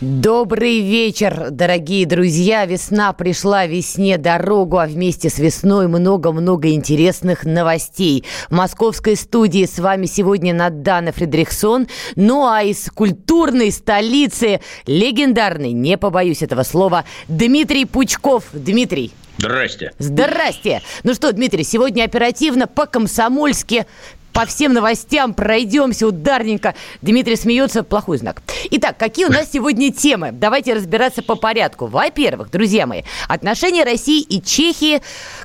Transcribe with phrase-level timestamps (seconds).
[0.00, 2.64] Добрый вечер, дорогие друзья.
[2.64, 8.24] Весна пришла весне дорогу, а вместе с весной много-много интересных новостей.
[8.48, 11.86] В московской студии с вами сегодня Надана Фредериксон.
[12.16, 18.44] Ну а из культурной столицы легендарный, не побоюсь этого слова, Дмитрий Пучков.
[18.54, 19.12] Дмитрий.
[19.36, 19.92] Здрасте.
[19.98, 20.82] Здрасте.
[21.02, 23.86] Ну что, Дмитрий, сегодня оперативно по-комсомольски
[24.32, 26.74] по всем новостям пройдемся ударненько.
[27.02, 28.42] Дмитрий смеется, плохой знак.
[28.70, 30.30] Итак, какие у нас сегодня темы?
[30.32, 31.86] Давайте разбираться по порядку.
[31.86, 35.02] Во-первых, друзья мои, отношения России и Чехии,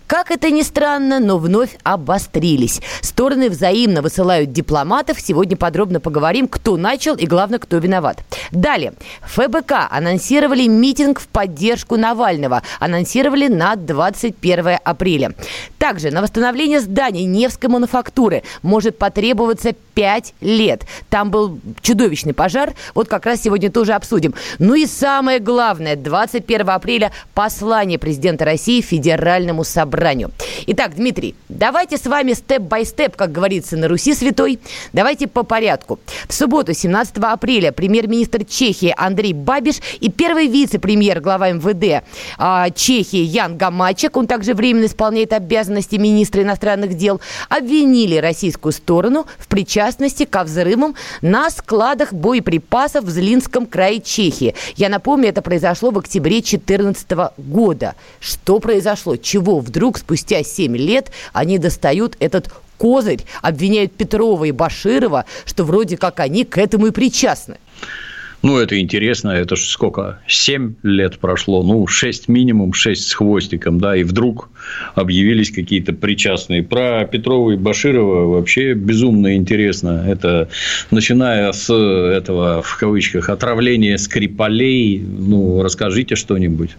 [0.08, 2.82] как это ни странно, но вновь обострились.
[3.02, 5.20] Стороны взаимно высылают дипломатов.
[5.20, 8.24] Сегодня подробно поговорим, кто начал и, главное, кто виноват.
[8.52, 8.94] Далее.
[9.24, 12.62] ФБК анонсировали митинг в поддержку Навального.
[12.80, 15.34] Анонсировали на 21 апреля.
[15.78, 18.44] Также на восстановление зданий Невской мануфактуры
[18.76, 20.86] может потребоваться 5 лет.
[21.10, 22.74] Там был чудовищный пожар.
[22.94, 24.34] Вот как раз сегодня тоже обсудим.
[24.60, 30.32] Ну и самое главное, 21 апреля послание президента России Федеральному собранию.
[30.68, 34.60] Итак, Дмитрий, давайте с вами степ-бай-степ, как говорится на Руси святой.
[34.92, 35.98] Давайте по порядку.
[36.28, 42.04] В субботу, 17 апреля, премьер-министр Чехии Андрей Бабиш и первый вице-премьер, глава МВД
[42.38, 48.72] э, Чехии Ян Гамачек, он также временно исполняет обязанности министра иностранных дел, обвинили российскую российскую
[48.72, 54.56] сторону в причастности ко взрывам на складах боеприпасов в Злинском крае Чехии.
[54.76, 57.96] Я напомню, это произошло в октябре 2014 года.
[58.20, 59.18] Что произошло?
[59.18, 65.98] Чего вдруг спустя 7 лет они достают этот козырь, обвиняют Петрова и Баширова, что вроде
[65.98, 67.58] как они к этому и причастны?
[68.42, 70.20] Ну, это интересно, это ж сколько?
[70.28, 74.50] Семь лет прошло, ну, шесть минимум, шесть с хвостиком, да, и вдруг
[74.94, 76.64] объявились какие-то причастные.
[76.64, 80.06] Про Петрова и Баширова вообще безумно интересно.
[80.08, 80.50] Это
[80.92, 86.72] начиная с этого, в кавычках, отравления Скрипалей, ну, расскажите что-нибудь.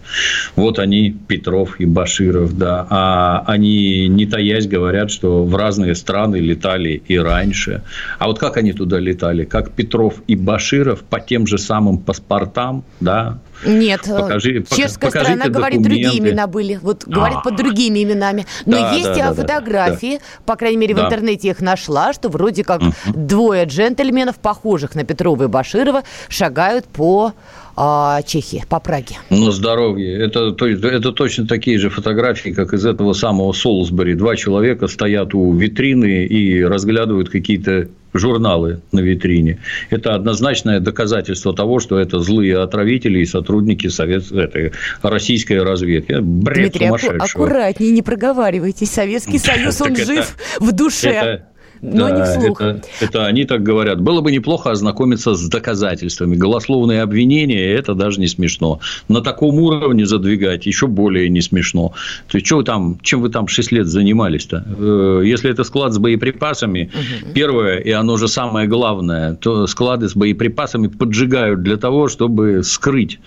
[0.55, 6.37] Вот они, Петров и Баширов, да, а они, не таясь, говорят, что в разные страны
[6.37, 7.83] летали и раньше.
[8.19, 9.45] А вот как они туда летали?
[9.45, 15.49] Как Петров и Баширов по тем же самым паспортам, да, нет, Покажи, чешская покажите сторона
[15.49, 16.79] говорит, другие имена были.
[16.81, 18.45] Вот говорит под другими именами.
[18.65, 20.43] Но да, есть да, фотографии, да.
[20.45, 21.05] по крайней мере, в да.
[21.05, 22.93] интернете их нашла, что вроде как угу.
[23.07, 27.33] двое джентльменов, похожих на Петрова и Баширова, шагают по
[27.79, 29.17] а, Чехии, по Праге.
[29.29, 30.19] Ну, здоровье.
[30.19, 34.15] Это, то, это точно такие же фотографии, как из этого самого Солсбери.
[34.15, 39.59] Два человека стоят у витрины и разглядывают какие-то журналы на витрине.
[39.91, 44.31] Это однозначное доказательство того, что это злые отравители и сотрудники Совет...
[44.31, 44.71] этой
[45.03, 46.17] российской разведки.
[46.19, 47.45] Бред Дмитрий, сумасшедшего.
[47.45, 48.89] аккуратнее, не проговаривайтесь.
[48.89, 51.45] Советский Союз, он жив в душе
[51.81, 52.61] но да, не вслух.
[52.61, 54.01] Это, это они так говорят.
[54.01, 56.35] Было бы неплохо ознакомиться с доказательствами.
[56.35, 58.79] Голословные обвинения– это даже не смешно.
[59.07, 61.93] На таком уровне задвигать еще более не смешно.
[62.27, 64.65] То есть, что вы там, чем вы там 6 лет занимались-то?
[64.77, 67.33] Э, если это склад с боеприпасами, угу.
[67.33, 73.19] первое, и оно же самое главное, то склады с боеприпасами поджигают для того, чтобы скрыть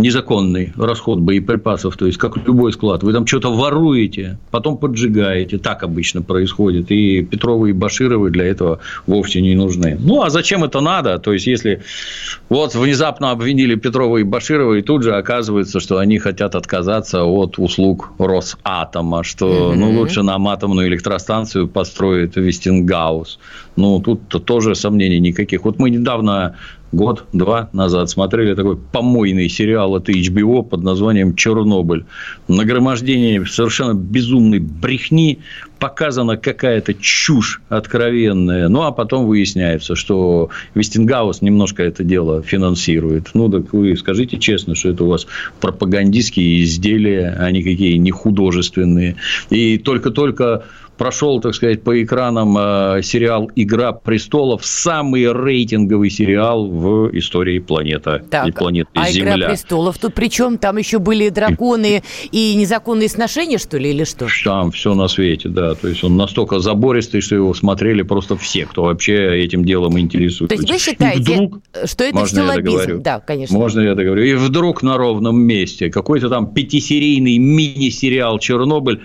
[0.00, 3.02] незаконный расход боеприпасов, то есть как любой склад.
[3.02, 5.58] Вы там что-то воруете, потом поджигаете.
[5.58, 6.90] Так обычно происходит.
[6.90, 9.96] И Петровы и Башировы для этого вовсе не нужны.
[10.00, 11.18] Ну, а зачем это надо?
[11.18, 11.82] То есть, если
[12.48, 17.58] вот внезапно обвинили Петрова и Баширова, и тут же оказывается, что они хотят отказаться от
[17.58, 23.38] услуг Росатома, что ну, лучше нам атомную электростанцию построит Вестингаус.
[23.76, 25.64] Ну, тут -то тоже сомнений никаких.
[25.64, 26.56] Вот мы недавно
[26.92, 32.04] год-два назад смотрели такой помойный сериал от HBO под названием «Чернобыль».
[32.48, 35.38] Нагромождение совершенно безумной брехни,
[35.80, 38.68] показана какая-то чушь откровенная.
[38.68, 43.30] Ну, а потом выясняется, что Вестингаус немножко это дело финансирует.
[43.34, 45.26] Ну, так вы скажите честно, что это у вас
[45.60, 49.16] пропагандистские изделия, а никакие не художественные.
[49.48, 50.64] И только-только
[51.00, 58.22] прошел, так сказать, по экранам э, сериал «Игра престолов», самый рейтинговый сериал в истории планеты
[58.30, 59.36] так, и планеты а Земля.
[59.36, 60.58] «Игра престолов» тут при чем?
[60.58, 62.02] Там еще были драконы
[62.32, 64.26] и незаконные сношения, что ли, или что?
[64.44, 65.74] Там все на свете, да.
[65.74, 70.54] То есть, он настолько забористый, что его смотрели просто все, кто вообще этим делом интересуется.
[70.54, 71.60] То есть, вы считаете, вдруг...
[71.86, 73.02] что это Можно все лоббизм?
[73.02, 73.56] Да, конечно.
[73.56, 74.22] Можно я договорю?
[74.22, 79.00] И вдруг на ровном месте какой-то там пятисерийный мини-сериал «Чернобыль»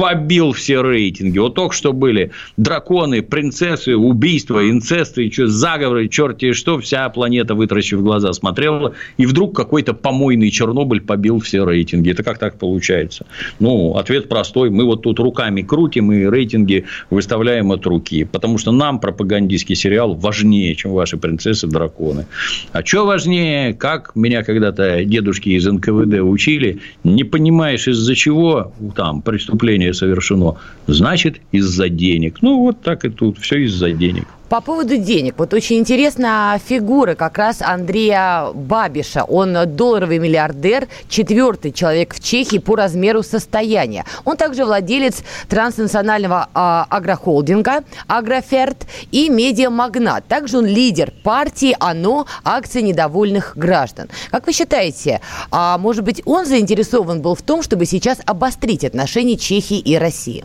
[0.00, 1.36] побил все рейтинги.
[1.36, 7.54] Вот только что были драконы, принцессы, убийства, инцесты, и что, заговоры, черти что, вся планета,
[7.54, 12.12] вытращив глаза, смотрела, и вдруг какой-то помойный Чернобыль побил все рейтинги.
[12.12, 13.26] Это как так получается?
[13.58, 14.70] Ну, ответ простой.
[14.70, 18.24] Мы вот тут руками крутим и рейтинги выставляем от руки.
[18.24, 22.24] Потому что нам пропагандистский сериал важнее, чем ваши принцессы-драконы.
[22.72, 29.20] А что важнее, как меня когда-то дедушки из НКВД учили, не понимаешь, из-за чего там
[29.20, 30.56] преступление совершено,
[30.86, 32.38] значит, из-за денег.
[32.42, 34.26] Ну, вот так и тут, все из-за денег.
[34.50, 35.36] По поводу денег.
[35.38, 39.22] Вот очень интересна фигура как раз Андрея Бабиша.
[39.22, 44.04] Он долларовый миллиардер, четвертый человек в Чехии по размеру состояния.
[44.24, 50.26] Он также владелец транснационального а, агрохолдинга «Агроферт» и медиамагнат.
[50.26, 52.26] Также он лидер партии «Оно.
[52.42, 54.08] Акции недовольных граждан».
[54.32, 55.20] Как вы считаете,
[55.52, 60.44] а может быть он заинтересован был в том, чтобы сейчас обострить отношения Чехии и России?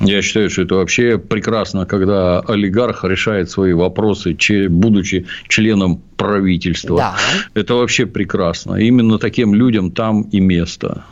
[0.00, 4.36] Я считаю, что это вообще прекрасно, когда олигарх решает свои вопросы,
[4.68, 6.96] будучи членом правительства.
[6.98, 7.16] Да.
[7.54, 8.74] Это вообще прекрасно.
[8.74, 11.04] Именно таким людям там и место.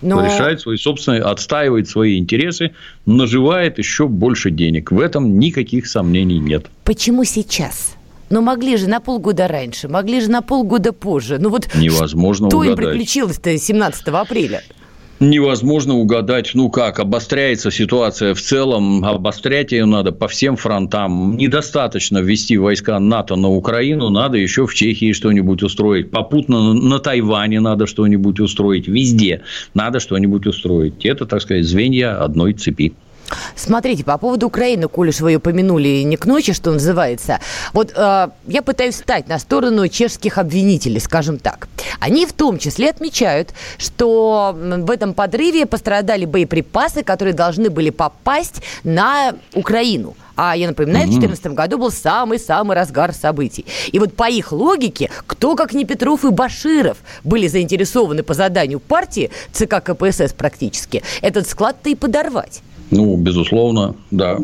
[0.00, 0.24] Но...
[0.24, 2.72] Решает свои собственные, отстаивает свои интересы,
[3.06, 4.90] наживает еще больше денег.
[4.90, 6.66] В этом никаких сомнений нет.
[6.84, 7.96] Почему сейчас?
[8.30, 11.38] Но могли же на полгода раньше, могли же на полгода позже.
[11.38, 12.78] Ну вот Невозможно что угадать.
[12.78, 14.62] им приключилось-то 17 апреля?
[15.30, 21.36] Невозможно угадать, ну как, обостряется ситуация в целом, обострять ее надо по всем фронтам.
[21.36, 26.10] Недостаточно ввести войска НАТО на Украину, надо еще в Чехии что-нибудь устроить.
[26.10, 28.88] Попутно на Тайване надо что-нибудь устроить.
[28.88, 29.42] Везде
[29.74, 31.04] надо что-нибудь устроить.
[31.04, 32.94] Это, так сказать, звенья одной цепи.
[33.56, 37.40] Смотрите, по поводу Украины, коли уж вы ее помянули не к ночи, что называется,
[37.72, 41.68] вот э, я пытаюсь встать на сторону чешских обвинителей, скажем так.
[42.00, 48.62] Они в том числе отмечают, что в этом подрыве пострадали боеприпасы, которые должны были попасть
[48.82, 50.14] на Украину.
[50.36, 53.64] А я напоминаю, в 2014 году был самый-самый разгар событий.
[53.92, 58.80] И вот по их логике, кто, как не Петров и Баширов, были заинтересованы по заданию
[58.80, 62.62] партии, ЦК КПСС практически, этот склад-то и подорвать.
[62.90, 64.38] Ну, безусловно, да.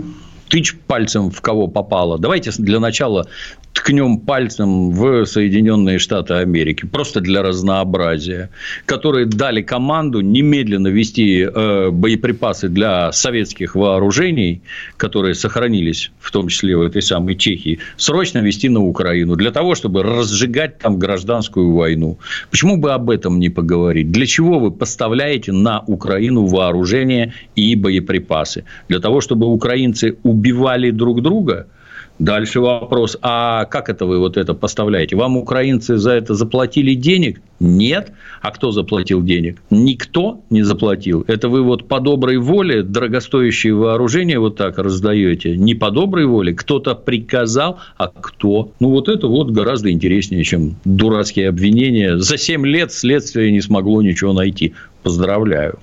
[0.48, 2.18] Тычь пальцем в кого попало.
[2.18, 3.26] Давайте для начала
[3.72, 8.50] ткнем пальцем в Соединенные Штаты Америки, просто для разнообразия,
[8.86, 14.62] которые дали команду немедленно вести э, боеприпасы для советских вооружений,
[14.96, 19.74] которые сохранились, в том числе в этой самой Чехии, срочно вести на Украину, для того,
[19.74, 22.18] чтобы разжигать там гражданскую войну.
[22.50, 24.10] Почему бы об этом не поговорить?
[24.10, 28.64] Для чего вы поставляете на Украину вооружение и боеприпасы?
[28.88, 31.68] Для того, чтобы украинцы убивали друг друга–
[32.20, 35.16] Дальше вопрос, а как это вы вот это поставляете?
[35.16, 37.40] Вам украинцы за это заплатили денег?
[37.60, 38.12] Нет.
[38.42, 39.62] А кто заплатил денег?
[39.70, 41.24] Никто не заплатил.
[41.28, 45.56] Это вы вот по доброй воле дорогостоящие вооружения вот так раздаете.
[45.56, 46.52] Не по доброй воле.
[46.52, 48.70] Кто-то приказал, а кто?
[48.80, 52.18] Ну, вот это вот гораздо интереснее, чем дурацкие обвинения.
[52.18, 54.74] За 7 лет следствие не смогло ничего найти.
[55.02, 55.78] Поздравляю.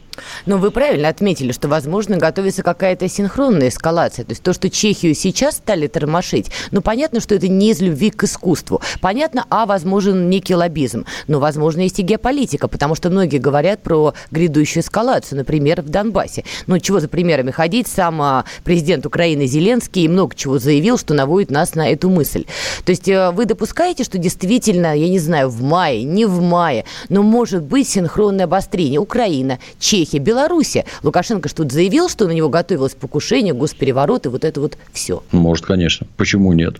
[0.45, 4.25] Но вы правильно отметили, что, возможно, готовится какая-то синхронная эскалация.
[4.25, 8.09] То есть, то, что Чехию сейчас стали тормошить, ну, понятно, что это не из любви
[8.09, 8.81] к искусству.
[9.01, 11.05] Понятно, а, возможен некий лоббизм.
[11.27, 16.43] Но, возможно, есть и геополитика, потому что многие говорят про грядущую эскалацию, например, в Донбассе.
[16.67, 17.87] Ну, чего за примерами ходить?
[17.87, 22.45] Сам а, президент Украины Зеленский много чего заявил, что наводит нас на эту мысль.
[22.85, 26.85] То есть, э, вы допускаете, что действительно, я не знаю, в мае, не в мае,
[27.09, 30.83] но может быть синхронное обострение Украина, Чехия, Белоруссия.
[31.01, 35.23] Лукашенко что-то заявил, что на него готовилось покушение, госпереворот и вот это вот все.
[35.31, 36.05] Может, конечно.
[36.17, 36.75] Почему нет?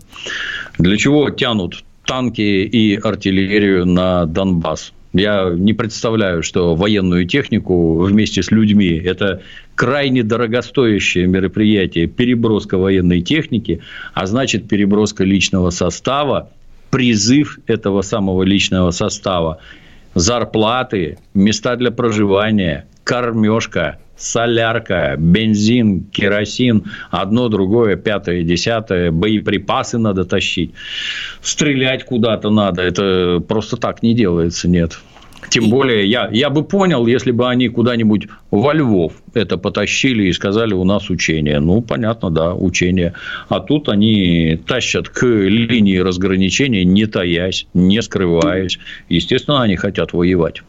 [0.77, 4.91] Для чего тянут танки и артиллерию на Донбасс?
[5.13, 9.41] Я не представляю, что военную технику вместе с людьми– это
[9.75, 13.79] крайне дорогостоящее мероприятие, переброска военной техники,
[14.13, 16.49] а значит, переброска личного состава,
[16.89, 19.59] призыв этого самого личного состава,
[20.17, 30.73] зарплаты, места для проживания, кормежка, солярка, бензин, керосин, одно, другое, пятое, десятое, боеприпасы надо тащить,
[31.41, 34.99] стрелять куда-то надо, это просто так не делается, нет.
[35.49, 40.33] Тем более, я, я бы понял, если бы они куда-нибудь во Львов это потащили и
[40.33, 41.59] сказали, у нас учение.
[41.59, 43.13] Ну, понятно, да, учение.
[43.47, 48.79] А тут они тащат к линии разграничения, не таясь, не скрываясь.
[49.09, 50.63] Естественно, они хотят воевать.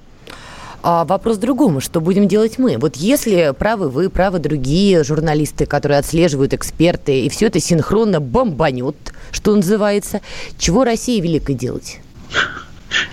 [0.82, 2.78] А вопрос другому, что будем делать мы?
[2.78, 8.96] Вот если правы вы, правы другие журналисты, которые отслеживают эксперты, и все это синхронно бомбанет,
[9.32, 10.20] что называется,
[10.56, 12.00] чего России великой делать?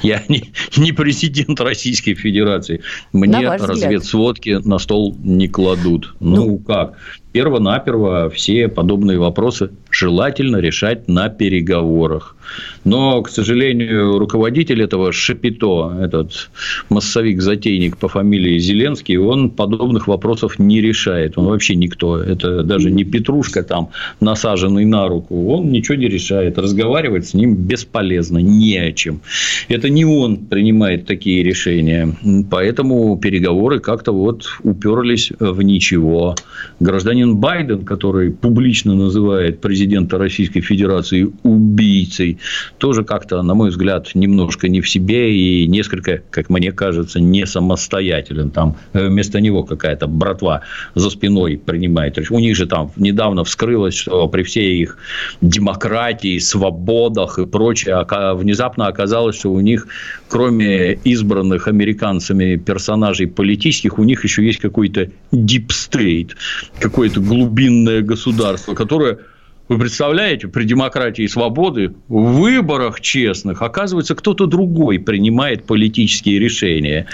[0.02, 2.82] Я не, не президент Российской Федерации.
[3.12, 6.16] Мне разведсводки на стол не кладут.
[6.20, 6.98] Ну, ну как?
[7.32, 12.36] Перво-наперво все подобные вопросы желательно решать на переговорах.
[12.84, 16.50] Но, к сожалению, руководитель этого Шапито, этот
[16.90, 21.38] массовик-затейник по фамилии Зеленский, он подобных вопросов не решает.
[21.38, 22.22] Он вообще никто.
[22.22, 25.48] Это даже не Петрушка там, насаженный на руку.
[25.48, 26.58] Он ничего не решает.
[26.60, 29.22] Разговаривать с ним бесполезно, не о чем.
[29.68, 32.16] Это не он принимает такие решения.
[32.52, 36.36] Поэтому переговоры как-то вот уперлись в ничего.
[36.80, 39.85] Гражданин Байден, который публично называет президента
[40.18, 42.40] Российской Федерации убийцей,
[42.78, 47.46] тоже как-то, на мой взгляд, немножко не в себе и несколько, как мне кажется, не
[47.46, 48.52] самостоятелен.
[48.52, 50.62] Там э, вместо него какая-то братва
[50.96, 52.18] за спиной принимает.
[52.30, 54.98] У них же там недавно вскрылось, что при всей их
[55.42, 59.88] демократии, свободах и прочее, внезапно оказалось, что у них,
[60.28, 66.32] кроме избранных американцами персонажей политических, у них еще есть какой-то deep state,
[66.80, 69.20] какое-то глубинное государство, которое
[69.68, 77.08] вы представляете, при демократии и свободе в выборах честных, оказывается, кто-то другой принимает политические решения,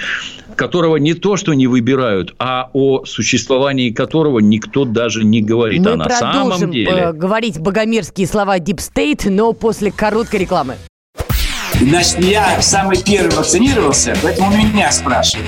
[0.55, 5.81] которого не то, что не выбирают, а о существовании которого никто даже не говорит.
[5.81, 6.91] Мы а на самом деле...
[6.91, 10.75] Э, говорить богомерзкие слова Deep State, но после короткой рекламы.
[11.79, 15.47] Значит, я самый первый вакцинировался, поэтому меня спрашивают.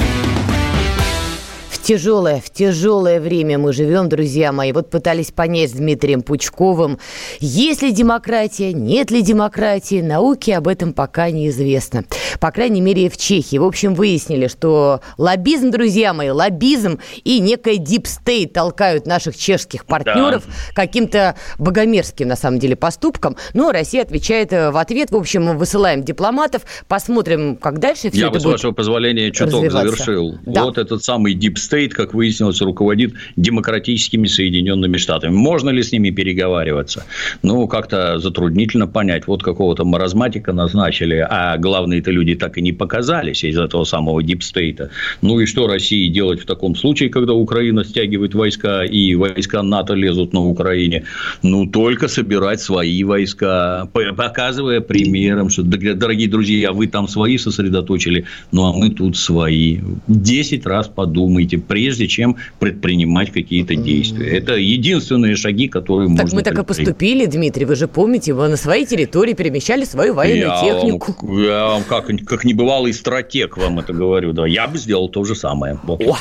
[1.91, 4.71] тяжелое, в тяжелое время мы живем, друзья мои.
[4.71, 6.99] Вот пытались понять с Дмитрием Пучковым,
[7.41, 9.99] есть ли демократия, нет ли демократии.
[9.99, 12.05] Науке об этом пока неизвестно.
[12.39, 13.57] По крайней мере, в Чехии.
[13.57, 19.85] В общем, выяснили, что лоббизм, друзья мои, лоббизм и некая deep state толкают наших чешских
[19.85, 20.53] партнеров да.
[20.73, 23.35] каким-то богомерзким, на самом деле, поступкам.
[23.53, 25.11] Но Россия отвечает э, в ответ.
[25.11, 29.69] В общем, высылаем дипломатов, посмотрим, как дальше все Я это бы, с вашего позволения, чуток
[29.69, 30.37] завершил.
[30.45, 30.63] Да.
[30.63, 35.31] Вот этот самый deep state State, как выяснилось, руководит демократическими Соединенными Штатами.
[35.31, 37.05] Можно ли с ними переговариваться?
[37.41, 39.25] Ну, как-то затруднительно понять.
[39.25, 44.47] Вот какого-то маразматика назначили, а главные-то люди так и не показались из этого самого deep
[44.47, 44.91] state а.
[45.23, 49.95] Ну, и что России делать в таком случае, когда Украина стягивает войска и войска НАТО
[49.95, 51.05] лезут на Украине?
[51.41, 58.65] Ну, только собирать свои войска, показывая примером, что, дорогие друзья, вы там свои сосредоточили, ну,
[58.65, 59.79] а мы тут свои.
[60.05, 64.37] Десять раз подумайте, прежде чем предпринимать какие-то действия.
[64.37, 68.49] Это единственные шаги, которые так можно мы так и поступили, Дмитрий, вы же помните, вы
[68.49, 71.15] на своей территории перемещали свою военную я технику.
[71.21, 75.23] Вам, я вам как, как небывалый стратег вам это говорю, да, я бы сделал то
[75.23, 75.79] же самое.
[75.83, 76.01] Вот.
[76.01, 76.17] О,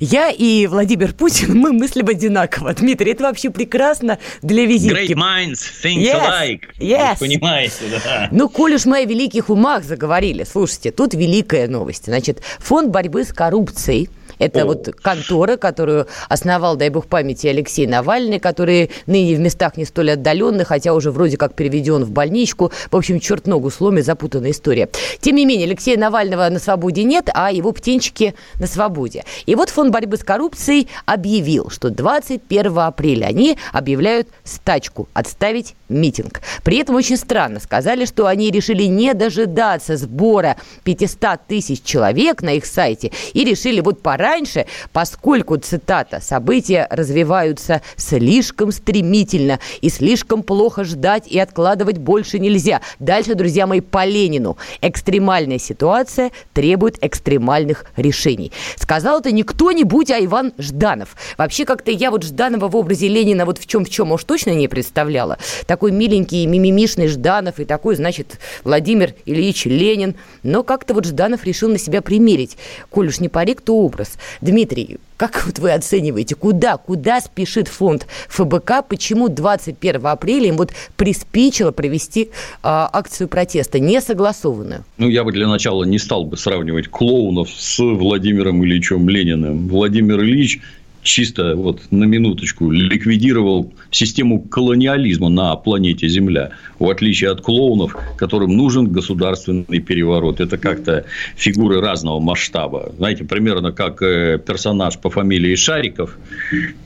[0.00, 2.72] я и Владимир Путин, мы мыслим одинаково.
[2.72, 5.12] Дмитрий, это вообще прекрасно для визитки.
[5.12, 6.60] Great minds think yes, alike.
[6.80, 7.16] Yes.
[7.20, 8.28] Вы понимаете, да.
[8.32, 12.06] Ну, коль уж мы о великих умах заговорили, слушайте, тут великая новость.
[12.06, 14.66] Значит, фонд борьбы с коррупцией– это О.
[14.66, 20.12] вот контора, которую основал, дай бог памяти, Алексей Навальный, который ныне в местах не столь
[20.12, 22.72] отдаленных, хотя уже вроде как переведен в больничку.
[22.90, 24.88] В общем, черт ногу сломит, запутанная история.
[25.20, 29.24] Тем не менее, Алексея Навального на свободе нет, а его птенчики на свободе.
[29.46, 36.42] И вот Фонд борьбы с коррупцией объявил, что 21 апреля они объявляют стачку, отставить митинг.
[36.62, 42.54] При этом очень странно сказали, что они решили не дожидаться сбора 500 тысяч человек на
[42.54, 50.42] их сайте и решили вот пора раньше, поскольку, цитата, события развиваются слишком стремительно и слишком
[50.42, 52.80] плохо ждать и откладывать больше нельзя.
[52.98, 54.56] Дальше, друзья мои, по Ленину.
[54.80, 58.50] Экстремальная ситуация требует экстремальных решений.
[58.76, 61.16] Сказал это не кто-нибудь, а Иван Жданов.
[61.36, 64.50] Вообще, как-то я вот Жданова в образе Ленина вот в чем в чем уж точно
[64.50, 65.36] не представляла.
[65.66, 70.14] Такой миленький, мимимишный Жданов и такой, значит, Владимир Ильич Ленин.
[70.42, 72.56] Но как-то вот Жданов решил на себя примерить.
[72.90, 74.18] Коль уж не парик, то образ.
[74.40, 80.72] Дмитрий, как вот вы оцениваете, куда, куда спешит фонд ФБК, почему 21 апреля им вот
[80.96, 82.30] приспичило провести
[82.62, 84.84] а, акцию протеста, не согласованную?
[84.98, 89.68] Ну, я бы для начала не стал бы сравнивать клоунов с Владимиром Ильичем Лениным.
[89.68, 90.60] Владимир Ильич
[91.04, 98.56] чисто вот на минуточку ликвидировал систему колониализма на планете Земля, в отличие от клоунов, которым
[98.56, 100.40] нужен государственный переворот.
[100.40, 101.04] Это как-то
[101.36, 102.92] фигуры разного масштаба.
[102.96, 106.16] Знаете, примерно как э, персонаж по фамилии Шариков,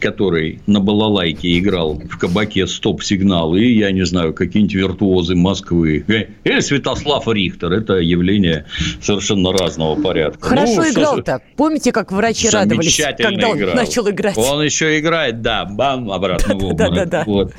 [0.01, 6.05] который на балалайке играл в кабаке «Стоп-сигнал», и, я не знаю, какие-нибудь виртуозы Москвы.
[6.09, 7.73] Э, или Святослав Рихтер.
[7.73, 8.67] Это явление
[9.01, 10.49] совершенно разного порядка.
[10.49, 11.41] Хорошо ну, играл-то.
[11.57, 13.77] Помните, как врачи радовались, когда он играл.
[13.77, 14.37] начал играть.
[14.37, 16.77] Он еще играет, да, бам, обратно в обморок.
[16.77, 17.25] Да, да, да.
[17.27, 17.53] Вот.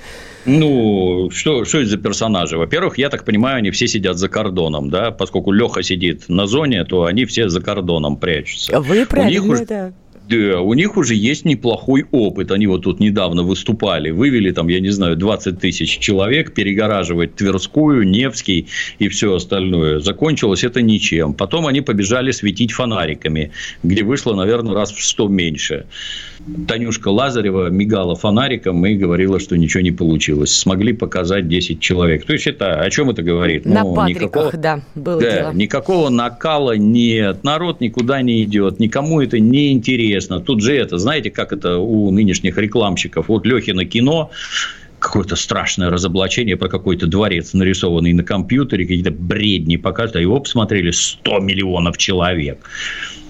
[0.46, 2.58] Ну, что, что это за персонажи?
[2.58, 6.86] Во-первых, я так понимаю, они все сидят за кордоном, да, поскольку Леха сидит на зоне,
[6.86, 8.80] то они все за кордоном прячутся.
[8.80, 9.88] Вы правильно, да.
[9.88, 9.94] Да,
[10.36, 12.52] у них уже есть неплохой опыт.
[12.52, 18.08] Они вот тут недавно выступали, вывели там, я не знаю, 20 тысяч человек, перегораживать Тверскую,
[18.08, 18.68] Невский
[19.00, 20.00] и все остальное.
[20.00, 21.34] Закончилось это ничем.
[21.34, 23.52] Потом они побежали светить фонариками,
[23.84, 25.86] где вышло, наверное, раз в 100 меньше.
[26.68, 30.52] Танюшка Лазарева мигала фонариком и говорила, что ничего не получилось.
[30.52, 32.26] Смогли показать 10 человек.
[32.26, 33.66] То есть, это о чем это говорит?
[33.66, 35.52] На ну, Патриках, никакого, да, было да, дело.
[35.54, 37.44] Никакого накала нет.
[37.44, 38.80] Народ никуда не идет.
[38.80, 40.19] Никому это не интересно.
[40.28, 43.28] Тут же это, знаете, как это у нынешних рекламщиков.
[43.28, 44.32] Вот Лехина кино,
[45.00, 50.92] какое-то страшное разоблачение про какой-то дворец, нарисованный на компьютере, какие-то бредни показывают, а его посмотрели
[50.92, 52.60] 100 миллионов человек.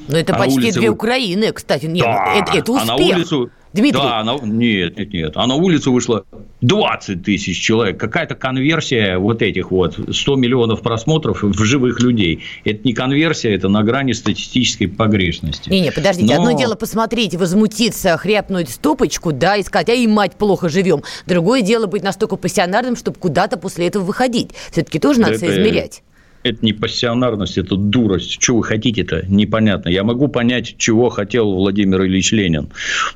[0.07, 0.79] Но это а почти улице...
[0.79, 1.85] две Украины, кстати.
[1.85, 2.89] Нет, да, это, это успех.
[2.89, 3.51] А на улицу...
[3.73, 4.01] Дмитрий.
[4.01, 4.39] Да, на...
[4.39, 5.31] нет, нет, нет.
[5.35, 6.25] А на улицу вышло
[6.61, 7.99] 20 тысяч человек.
[7.99, 12.43] Какая-то конверсия вот этих вот 100 миллионов просмотров в живых людей.
[12.65, 15.69] Это не конверсия, это на грани статистической погрешности.
[15.69, 16.35] Не-не, подождите.
[16.35, 16.41] Но...
[16.41, 21.03] Одно дело посмотреть, возмутиться, хряпнуть стопочку, да, и сказать, а и мать плохо живем.
[21.27, 24.51] Другое дело быть настолько пассионарным, чтобы куда-то после этого выходить.
[24.71, 25.45] Все-таки тоже надо это...
[25.45, 26.01] соизмерять
[26.43, 28.41] это не пассионарность, это дурость.
[28.41, 29.25] Что вы хотите-то?
[29.27, 29.89] Непонятно.
[29.89, 32.69] Я могу понять, чего хотел Владимир Ильич Ленин.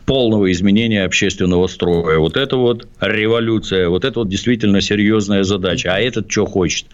[0.05, 2.19] Полного изменения общественного строя.
[2.19, 3.89] Вот это вот революция.
[3.89, 5.93] Вот это вот действительно серьезная задача.
[5.95, 6.87] А этот что хочет?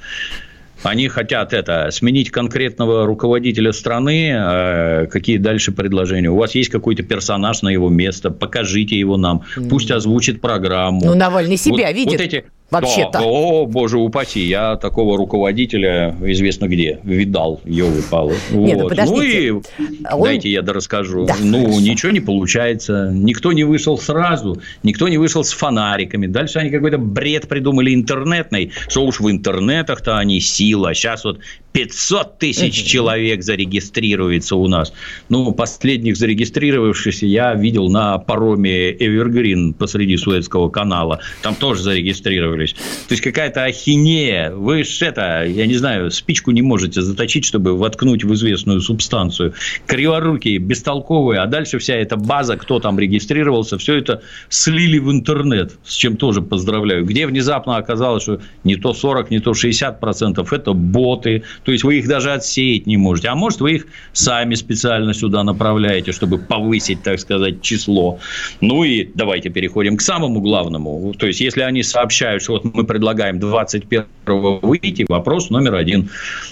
[0.83, 4.31] Они хотят это сменить конкретного руководителя страны.
[4.31, 6.29] Э, какие дальше предложения?
[6.29, 11.01] У вас есть какой-то персонаж на его место, покажите его нам, пусть озвучит программу.
[11.03, 12.11] Ну, Навальный себя вот, видит.
[12.11, 13.19] Вот эти, Вообще-то.
[13.19, 18.35] Да, о, боже упаси, я такого руководителя известно где видал, елы палы.
[18.51, 18.83] Нет, ну, вот.
[18.83, 19.53] ну, подождите.
[19.77, 20.23] Ну и Он...
[20.23, 21.25] дайте я дорасскажу.
[21.25, 21.79] Да, ну, хорошо.
[21.81, 23.09] ничего не получается.
[23.11, 26.27] Никто не вышел сразу, никто не вышел с фонариками.
[26.27, 30.93] Дальше они какой-то бред придумали интернетный, что уж в интернетах-то они сила.
[30.93, 31.39] Сейчас вот
[31.73, 34.93] 500 тысяч человек зарегистрируется у нас.
[35.29, 41.19] Ну, последних зарегистрировавшихся я видел на пароме Эвергрин посреди Суэцкого канала.
[41.41, 42.73] Там тоже зарегистрировались.
[42.73, 44.51] То есть, какая-то ахинея.
[44.51, 49.53] Вы ж это, я не знаю, спичку не можете заточить, чтобы воткнуть в известную субстанцию.
[49.85, 51.41] Криворукие, бестолковые.
[51.41, 55.77] А дальше вся эта база, кто там регистрировался, все это слили в интернет.
[55.83, 57.05] С чем тоже поздравляю.
[57.05, 61.83] Где внезапно оказалось, что не то 40, не то 60 процентов это боты, то есть,
[61.83, 63.29] вы их даже отсеять не можете.
[63.29, 68.19] А может, вы их сами специально сюда направляете, чтобы повысить, так сказать, число.
[68.61, 71.13] Ну и давайте переходим к самому главному.
[71.13, 76.09] То есть, если они сообщают, что вот мы предлагаем 21-го выйти, вопрос номер один.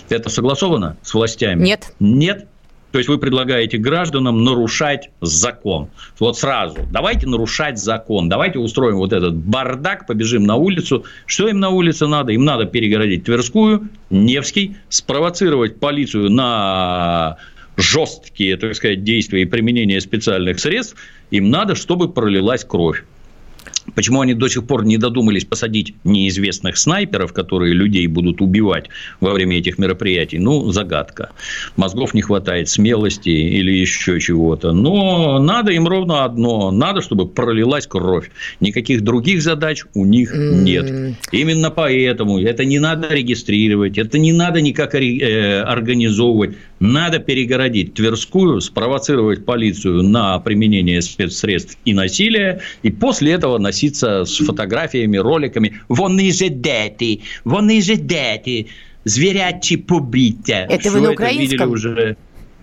[0.10, 1.64] Это согласовано с властями?
[1.64, 1.94] Нет.
[2.00, 2.48] Нет?
[2.98, 5.90] То есть вы предлагаете гражданам нарушать закон.
[6.18, 6.80] Вот сразу.
[6.92, 8.28] Давайте нарушать закон.
[8.28, 11.06] Давайте устроим вот этот бардак, побежим на улицу.
[11.28, 12.32] Что им на улице надо?
[12.32, 17.38] Им надо перегородить Тверскую, Невский, спровоцировать полицию на
[17.76, 20.96] жесткие, так сказать, действия и применение специальных средств.
[21.30, 23.04] Им надо, чтобы пролилась кровь.
[23.96, 29.32] Почему они до сих пор не додумались посадить неизвестных снайперов, которые людей будут убивать во
[29.32, 30.40] время этих мероприятий?
[30.40, 31.32] Ну, загадка.
[31.76, 34.74] Мозгов не хватает, смелости или еще чего-то.
[34.74, 36.72] Но надо им ровно одно.
[36.72, 38.30] Надо, чтобы пролилась кровь.
[38.60, 41.18] Никаких других задач у них нет.
[41.32, 46.56] Именно поэтому это не надо регистрировать, это не надо никак э, организовывать.
[46.80, 54.38] Надо перегородить Тверскую, спровоцировать полицию на применение спецсредств и насилия, и после этого носиться с
[54.38, 55.74] фотографиями, роликами.
[55.90, 58.66] Вони же дети, вони же дети,
[59.06, 60.68] звірячі побиття.
[60.70, 61.48] Это Все вы на это украинском?
[61.48, 62.16] видели уже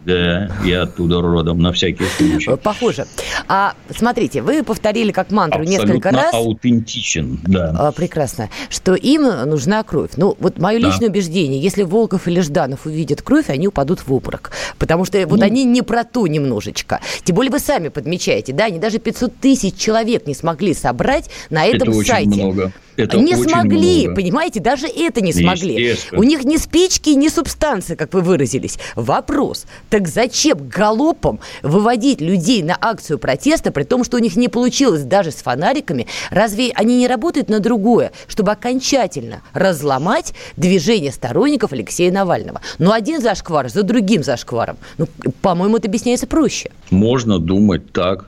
[0.05, 2.57] Да, я оттуда родом, на всякий случай.
[2.57, 3.07] Похоже.
[3.49, 6.35] А смотрите, вы повторили как мантру несколько Абсолютно раз.
[6.35, 7.75] аутентичен, да.
[7.79, 8.51] А, Прекрасно.
[8.69, 10.11] Что им нужна кровь.
[10.17, 10.89] Ну, вот мое Да.
[10.89, 14.51] личное убеждение, если Волков или Жданов увидят кровь, они упадут в обморок.
[14.79, 15.45] Потому что вот Ну.
[15.47, 17.01] они не про то немножечко.
[17.25, 21.65] Тем более вы сами подмечаете, да, они даже 500 тысяч человек не смогли собрать на
[21.65, 22.29] этом Это очень сайте.
[22.43, 22.73] много.
[22.97, 24.15] Это не смогли, много.
[24.17, 25.97] понимаете, даже это не смогли.
[26.13, 28.79] У них ни спички, ни субстанции, как вы выразились.
[28.95, 34.49] Вопрос, так зачем галопом выводить людей на акцию протеста, при том, что у них не
[34.49, 36.07] получилось даже с фонариками?
[36.31, 42.61] Разве они не работают на другое, чтобы окончательно разломать движение сторонников Алексея Навального?
[42.79, 44.77] Ну, один зашквар за другим зашкваром.
[44.99, 45.09] Ну,
[45.43, 46.71] по-моему, это объясняется проще.
[46.91, 48.27] Можно думать так,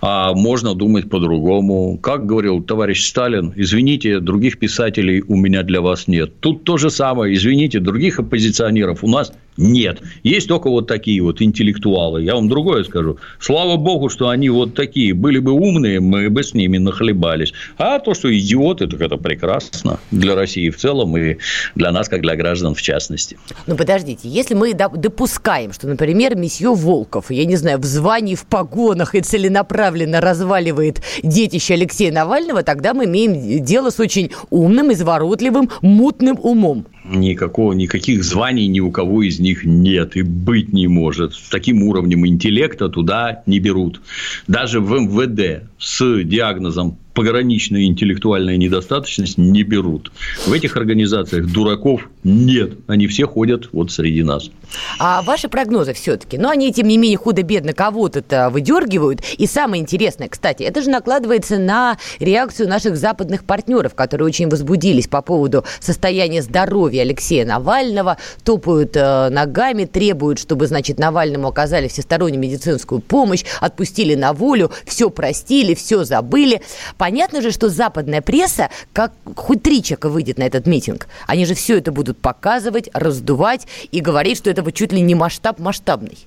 [0.00, 1.98] а можно думать по-другому.
[1.98, 6.40] Как говорил товарищ Сталин, извините, других писателей у меня для вас нет.
[6.40, 10.00] Тут то же самое, извините, других оппозиционеров у нас нет.
[10.22, 12.22] Есть только вот такие вот интеллектуалы.
[12.22, 13.18] Я вам другое скажу.
[13.40, 15.14] Слава богу, что они вот такие.
[15.14, 17.52] Были бы умные, мы бы с ними нахлебались.
[17.76, 21.38] А то, что идиоты, так это прекрасно для России в целом и
[21.74, 23.36] для нас, как для граждан в частности.
[23.66, 28.36] Ну, подождите, если мы доп- допускаем, что, например, месье Волков, я не знаю, в звании,
[28.36, 34.92] в погонах и целенаправленно разваливает детище Алексея Навального, тогда мы имеем дело с очень умным,
[34.92, 36.86] изворотливым, мутным умом.
[37.10, 41.34] Никакого, никаких званий ни у кого из них нет и быть не может.
[41.34, 44.00] С таким уровнем интеллекта туда не берут.
[44.46, 50.12] Даже в МВД с диагнозом пограничная интеллектуальная недостаточность не берут.
[50.46, 52.78] В этих организациях дураков нет.
[52.86, 54.52] Они все ходят вот среди нас.
[55.00, 59.20] А ваши прогнозы все-таки, ну, они, тем не менее, худо-бедно кого-то выдергивают.
[59.36, 65.08] И самое интересное, кстати, это же накладывается на реакцию наших западных партнеров, которые очень возбудились
[65.08, 72.40] по поводу состояния здоровья Алексея Навального, топают э, ногами, требуют, чтобы, значит, Навальному оказали всестороннюю
[72.40, 76.62] медицинскую помощь, отпустили на волю, все простили, все забыли.
[76.96, 81.54] Понятно же, что западная пресса, как хоть три человека выйдет на этот митинг, они же
[81.54, 86.18] все это будут показывать, раздувать и говорить, что это вот чуть ли не масштаб масштабный.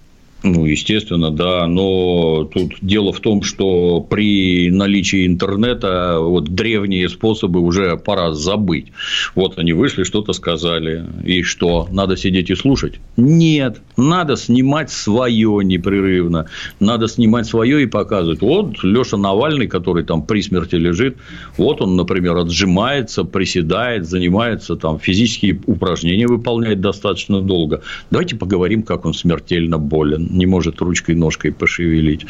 [0.44, 7.60] Ну, естественно, да, но тут дело в том, что при наличии интернета вот древние способы
[7.60, 8.92] уже пора забыть.
[9.36, 13.00] Вот они вышли, что-то сказали, и что, надо сидеть и слушать?
[13.18, 16.48] Нет, надо снимать свое непрерывно,
[16.80, 18.42] надо снимать свое и показывать.
[18.42, 21.18] Вот Леша Навальный, который там при смерти лежит,
[21.58, 27.84] вот он, например, отжимается, приседает, занимается там физические упражнения выполняет достаточно долго.
[28.10, 32.26] Давайте поговорим, как он смертельно болен не может ручкой ножкой пошевелить.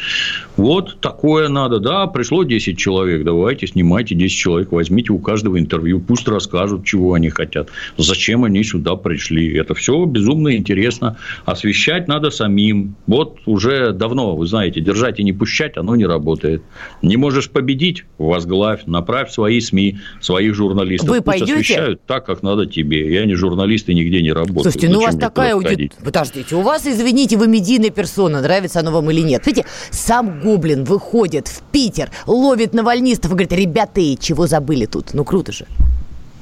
[0.56, 1.78] Вот такое надо.
[1.78, 7.14] Да, пришло 10 человек, давайте снимайте 10 человек, возьмите у каждого интервью, пусть расскажут, чего
[7.14, 9.54] они хотят, зачем они сюда пришли.
[9.56, 11.16] Это все безумно интересно.
[11.44, 12.96] Освещать надо самим.
[13.06, 16.62] Вот уже давно, вы знаете, держать и не пущать, оно не работает.
[17.02, 21.10] Не можешь победить, возглавь, направь свои СМИ, своих журналистов.
[21.10, 21.52] Вы Пусть пойдете?
[21.54, 23.12] освещают так, как надо тебе.
[23.12, 24.64] Я не журналист и нигде не работаю.
[24.64, 25.90] Слушайте, ну у вас такая аудитория...
[26.04, 29.46] Подождите, у вас, извините, вы медийная персона, нравится оно вам или нет.
[29.46, 35.14] Видите, сам Гоблин выходит в Питер, ловит навальнистов и говорит, ребята, чего забыли тут?
[35.14, 35.66] Ну, круто же.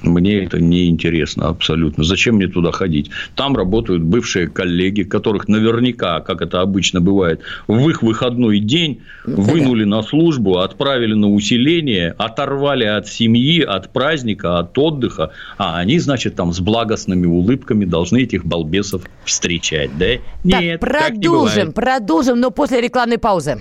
[0.02, 2.04] Мне это не интересно абсолютно.
[2.04, 3.10] Зачем мне туда ходить?
[3.34, 9.42] Там работают бывшие коллеги, которых наверняка, как это обычно бывает, в их выходной день Ну,
[9.42, 15.98] вынули на службу, отправили на усиление, оторвали от семьи, от праздника, от отдыха, а они,
[15.98, 20.16] значит, там с благостными улыбками должны этих балбесов встречать, да?
[20.44, 21.74] Нет, так, так не продолжим, бывает.
[21.74, 23.60] продолжим, но после рекламной паузы.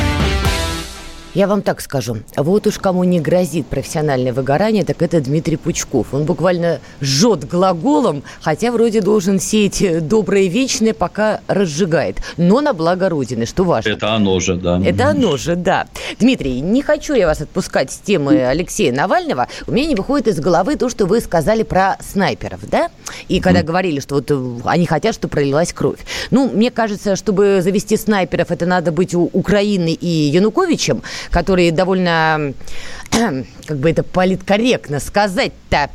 [1.33, 2.17] Я вам так скажу.
[2.35, 6.13] Вот уж кому не грозит профессиональное выгорание, так это Дмитрий Пучков.
[6.13, 12.17] Он буквально жжет глаголом, хотя вроде должен сеять доброе и вечное, пока разжигает.
[12.35, 13.91] Но на благо Родины, что важно.
[13.91, 14.81] Это оно же, да.
[14.85, 15.87] Это оно же, да.
[16.19, 19.47] Дмитрий, не хочу я вас отпускать с темы Алексея Навального.
[19.67, 22.89] У меня не выходит из головы то, что вы сказали про снайперов, да?
[23.29, 24.31] И когда говорили, что вот
[24.65, 25.99] они хотят, чтобы пролилась кровь.
[26.29, 32.53] Ну, мне кажется, чтобы завести снайперов, это надо быть у Украины и Януковичем который довольно,
[33.11, 35.89] как бы это политкорректно сказать-то,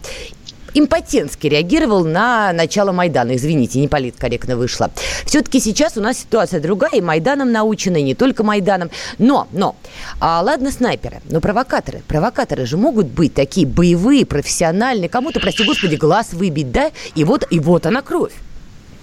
[0.79, 3.35] импотентски реагировал на начало Майдана.
[3.37, 4.91] Извините, не политкорректно вышло.
[5.25, 8.91] Все-таки сейчас у нас ситуация другая, и Майданом научена, и не только Майданом.
[9.19, 9.77] Но, но,
[10.21, 12.03] а, ладно, снайперы, но провокаторы.
[12.07, 15.09] Провокаторы же могут быть такие боевые, профессиональные.
[15.09, 16.91] Кому-то, прости господи, глаз выбить, да?
[17.15, 18.33] И вот, и вот она кровь.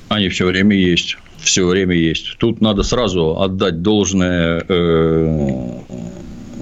[0.10, 2.38] Они все время есть все время есть.
[2.38, 5.80] Тут надо сразу отдать должное э,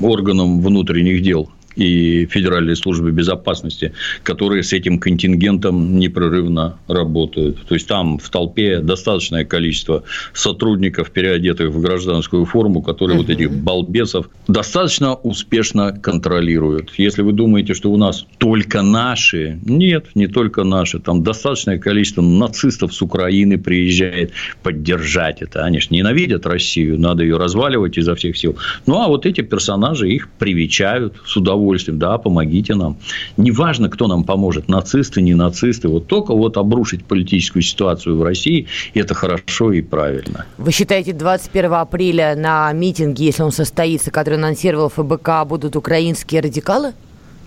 [0.05, 1.49] органам внутренних дел
[1.81, 7.65] и Федеральной службы безопасности, которые с этим контингентом непрерывно работают.
[7.67, 13.25] То есть там в толпе достаточное количество сотрудников, переодетых в гражданскую форму, которые угу.
[13.25, 16.91] вот этих балбесов достаточно успешно контролируют.
[16.97, 22.21] Если вы думаете, что у нас только наши, нет, не только наши, там достаточное количество
[22.21, 25.63] нацистов с Украины приезжает поддержать это.
[25.63, 28.55] Они же ненавидят Россию, надо ее разваливать изо всех сил.
[28.85, 32.97] Ну а вот эти персонажи их привечают с удовольствием удовольствием, да, помогите нам.
[33.37, 38.67] Неважно, кто нам поможет, нацисты, не нацисты, вот только вот обрушить политическую ситуацию в России,
[38.93, 40.45] это хорошо и правильно.
[40.57, 46.93] Вы считаете, 21 апреля на митинге, если он состоится, который анонсировал ФБК, будут украинские радикалы?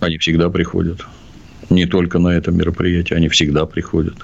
[0.00, 1.00] Они всегда приходят.
[1.70, 4.16] Не только на это мероприятие, они всегда приходят.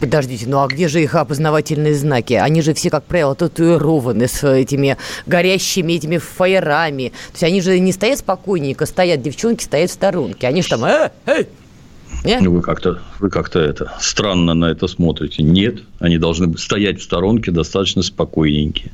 [0.00, 2.34] Подождите, ну а где же их опознавательные знаки?
[2.34, 7.08] Они же все, как правило, татуированы с этими горящими этими фаерами.
[7.08, 10.46] То есть они же не стоят спокойненько, стоят девчонки, стоят в сторонке.
[10.46, 11.48] Они же там, э, эй,
[12.24, 12.40] нет?
[12.42, 15.42] Ну, вы как-то, вы как-то это странно на это смотрите.
[15.42, 18.92] Нет, они должны стоять в сторонке достаточно спокойненькие.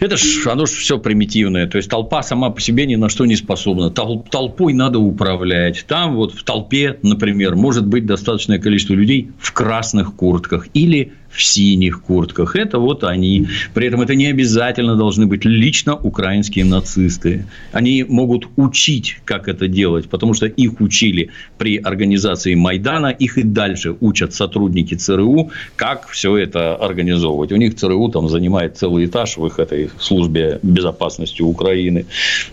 [0.00, 1.66] Это ж, оно же все примитивное.
[1.66, 3.90] То есть, толпа сама по себе ни на что не способна.
[3.90, 5.84] Тол- толпой надо управлять.
[5.86, 11.42] Там вот в толпе, например, может быть достаточное количество людей в красных куртках или в
[11.42, 12.56] синих куртках.
[12.56, 13.48] Это вот они.
[13.74, 17.46] При этом это не обязательно должны быть лично украинские нацисты.
[17.72, 23.42] Они могут учить, как это делать, потому что их учили при организации Майдана, их и
[23.42, 27.52] дальше учат сотрудники ЦРУ, как все это организовывать.
[27.52, 32.04] У них ЦРУ там занимает целый этаж в их этой службе безопасности Украины.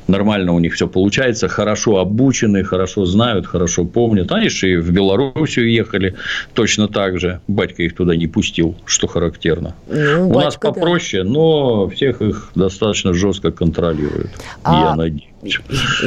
[0.07, 4.31] Нормально у них все получается, хорошо обучены, хорошо знают, хорошо помнят.
[4.31, 6.15] Они же и в Белоруссию ехали
[6.53, 7.41] точно так же.
[7.47, 9.75] Батька их туда не пустил что характерно.
[9.87, 11.29] Ну, У батька, нас попроще, да.
[11.29, 14.31] но всех их достаточно жестко контролируют.
[14.63, 14.89] А...
[14.89, 15.29] Я надеюсь.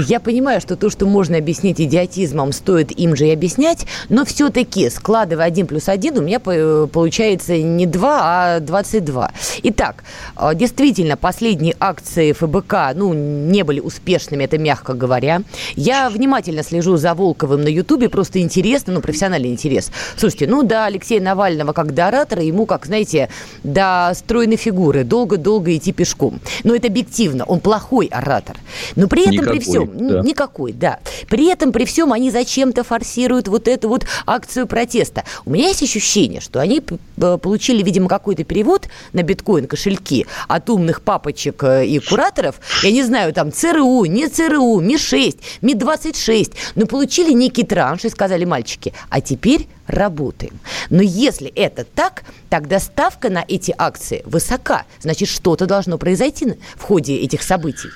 [0.06, 4.90] Я понимаю, что то, что можно объяснить идиотизмом, стоит им же и объяснять, но все-таки,
[4.90, 9.32] складывая 1 плюс 1, у меня получается не 2, а 22.
[9.62, 10.04] Итак,
[10.36, 15.42] а, действительно, последние акции ФБК, ну, не были успешными, это мягко говоря.
[15.76, 19.90] Я внимательно слежу за Волковым на Ютубе, просто интересно, ну, профессиональный интерес.
[20.16, 23.30] Слушайте, ну, до Алексея Навального как до оратора, ему, как, знаете,
[23.64, 26.38] до стройной фигуры, долго-долго идти пешком.
[26.64, 28.58] Но это объективно, он плохой оратор.
[28.94, 30.20] Но при при этом, никакой, при всем, да.
[30.22, 30.98] никакой, да.
[31.28, 35.24] При этом, при всем, они зачем-то форсируют вот эту вот акцию протеста.
[35.44, 36.82] У меня есть ощущение, что они
[37.16, 42.56] получили, видимо, какой-то перевод на биткоин кошельки от умных папочек э, и кураторов.
[42.82, 46.52] Я не знаю, там ЦРУ, не ЦРУ, Ми-6, Ми-26.
[46.74, 50.58] Но получили некий транш и сказали мальчики, а теперь работаем.
[50.90, 54.84] Но если это так, тогда ставка на эти акции высока.
[55.00, 57.88] Значит, что-то должно произойти в ходе этих событий.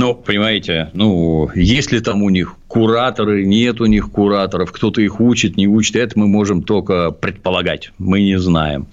[0.00, 5.20] Ну, понимаете, ну, есть ли там у них кураторы, нет у них кураторов, кто-то их
[5.20, 8.86] учит, не учит, это мы можем только предполагать, мы не знаем.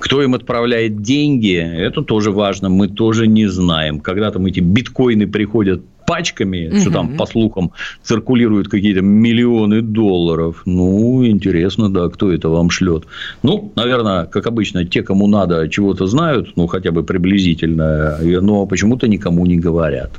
[0.00, 4.00] Кто им отправляет деньги, это тоже важно, мы тоже не знаем.
[4.00, 6.80] Когда там эти биткоины приходят пачками, угу.
[6.80, 10.62] что там, по слухам, циркулируют какие-то миллионы долларов.
[10.64, 13.04] Ну, интересно, да, кто это вам шлет.
[13.42, 19.06] Ну, наверное, как обычно, те, кому надо, чего-то знают, ну, хотя бы приблизительно, но почему-то
[19.06, 20.10] никому не говорят.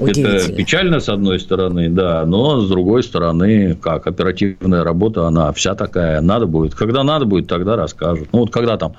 [0.00, 5.76] Это печально, с одной стороны, да, но с другой стороны, как оперативная работа, она вся
[5.76, 6.74] такая, надо будет.
[6.74, 8.28] Когда надо будет, тогда расскажут.
[8.32, 8.94] Ну, вот когда там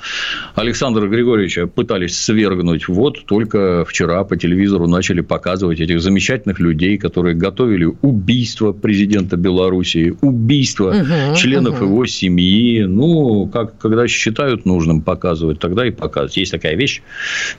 [0.56, 6.98] Александра Григорьевича пытались свергнуть, вот только вчера по телевизору начали показывать этих замечательных замечательных людей,
[6.98, 11.86] которые готовили убийство президента Белоруссии, убийство угу, членов угу.
[11.86, 12.84] его семьи.
[12.84, 16.38] Ну, как, когда считают нужным показывать, тогда и показывать.
[16.38, 17.02] Есть такая вещь,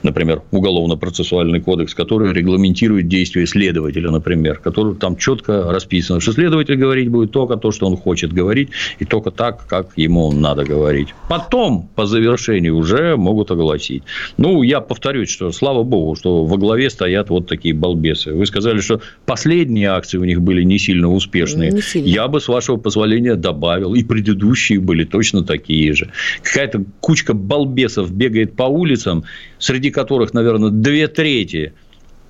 [0.03, 7.09] например, уголовно-процессуальный кодекс, который регламентирует действия следователя, например, который там четко расписано, что следователь говорить
[7.09, 11.09] будет только то, что он хочет говорить, и только так, как ему надо говорить.
[11.29, 14.03] Потом, по завершении, уже могут огласить.
[14.37, 18.33] Ну, я повторюсь, что слава богу, что во главе стоят вот такие балбесы.
[18.33, 21.71] Вы сказали, что последние акции у них были не сильно успешные.
[21.71, 22.07] Не сильно.
[22.07, 23.93] Я бы, с вашего позволения, добавил.
[23.95, 26.11] И предыдущие были точно такие же.
[26.43, 29.23] Какая-то кучка балбесов бегает по улицам,
[29.59, 31.73] среди которых, наверное, две трети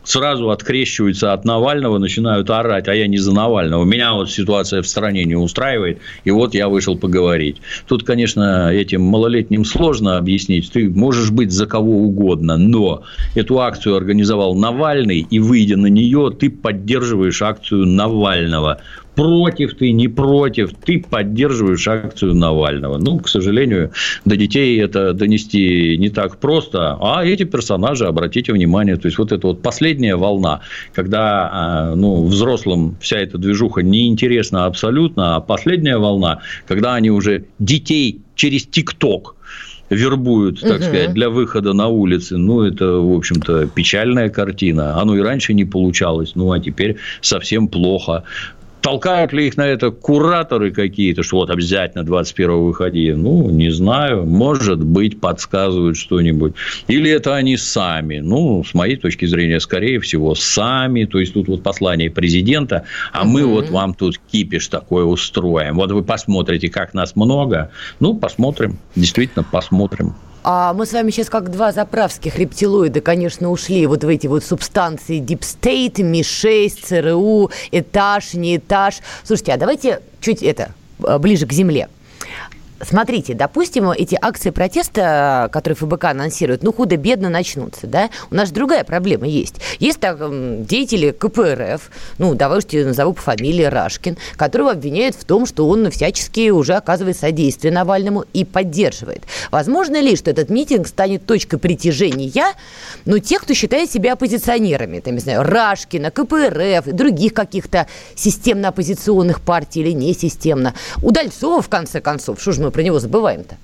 [0.06, 3.84] сразу открещиваются от Навального, начинают орать, а я не за Навального.
[3.84, 7.58] Меня вот ситуация в стране не устраивает, и вот я вышел поговорить.
[7.88, 10.72] Тут, конечно, этим малолетним сложно объяснить.
[10.72, 13.04] Ты можешь быть за кого угодно, но
[13.36, 18.82] эту акцию организовал Навальный, и выйдя на нее, ты поддерживаешь акцию Навального
[19.15, 22.97] против ты, не против, ты поддерживаешь акцию Навального.
[22.97, 23.91] Ну, к сожалению,
[24.25, 29.32] до детей это донести не так просто, а эти персонажи, обратите внимание, то есть, вот
[29.32, 30.62] эта вот последняя волна,
[30.93, 37.45] когда а, ну, взрослым вся эта движуха неинтересна абсолютно, а последняя волна, когда они уже
[37.60, 39.36] детей через ТикТок
[39.89, 40.84] вербуют, так угу.
[40.84, 42.38] сказать, для выхода на улицы.
[42.38, 44.99] Ну, это, в общем-то, печальная картина.
[44.99, 48.23] Оно и раньше не получалось, ну, а теперь совсем плохо.
[48.86, 53.13] Толкают ли их на это кураторы какие-то, что вот обязательно 21 выходи?
[53.13, 54.28] Ну, не знаю.
[54.28, 56.54] Может быть, подсказывают что-нибудь.
[56.88, 58.19] Или это они сами?
[58.19, 61.06] Ну, с моей точки зрения, скорее всего, сами.
[61.06, 65.78] То есть, тут вот послание президента, а мы вот вам тут кипиш такой устроим.
[65.78, 67.71] Вот вы посмотрите, как нас много.
[68.00, 68.78] Ну, посмотрим.
[68.95, 70.13] Действительно, посмотрим.
[70.47, 74.43] А мы с вами сейчас как два заправских рептилоида, конечно, ушли вот в эти вот
[74.43, 78.99] субстанции Deep State, Ми-6, ЦРУ, этаж, не этаж.
[79.23, 81.89] Слушайте, а давайте чуть это ближе к земле.
[82.81, 88.09] Смотрите, допустим, эти акции протеста, которые ФБК анонсирует, ну, худо-бедно начнутся, да?
[88.31, 89.55] У нас другая проблема есть.
[89.79, 90.17] Есть так,
[90.65, 96.49] деятели КПРФ, ну, давайте назову по фамилии Рашкин, которого обвиняют в том, что он всячески
[96.49, 99.23] уже оказывает содействие Навальному и поддерживает.
[99.51, 102.53] Возможно ли, что этот митинг станет точкой притяжения,
[103.05, 109.79] ну, тех, кто считает себя оппозиционерами, там, не знаю, Рашкина, КПРФ, других каких-то системно-оппозиционных партий
[109.79, 110.73] или несистемно.
[111.01, 113.58] Удальцова, в конце концов, что же мы про него забываем-то?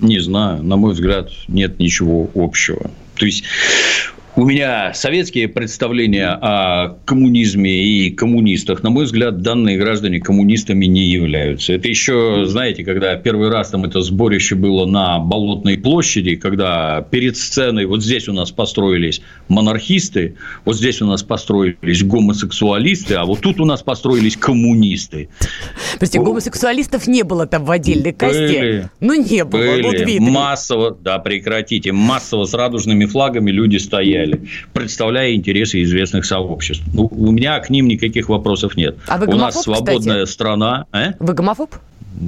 [0.00, 0.62] Не знаю.
[0.62, 2.90] На мой взгляд, нет ничего общего.
[3.16, 3.44] То есть
[4.36, 11.06] у меня советские представления о коммунизме и коммунистах, на мой взгляд, данные граждане коммунистами не
[11.06, 11.72] являются.
[11.72, 17.36] Это еще, знаете, когда первый раз там это сборище было на Болотной площади, когда перед
[17.36, 23.40] сценой вот здесь у нас построились монархисты, вот здесь у нас построились гомосексуалисты, а вот
[23.40, 25.28] тут у нас построились коммунисты.
[25.98, 28.40] Прости, гомосексуалистов не было там в отдельной касте.
[28.40, 29.60] Были, ну, не было.
[29.60, 30.18] Были.
[30.18, 36.84] Вот массово, да, прекратите, массово с радужными флагами люди стояли стояли, представляя интересы известных сообществ.
[36.92, 38.96] Ну, у меня к ним никаких вопросов нет.
[39.06, 40.30] А вы у нас свободная кстати?
[40.30, 40.86] страна.
[40.92, 41.12] А?
[41.18, 41.74] Вы гомофоб?